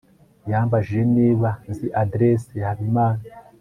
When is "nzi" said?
1.69-1.87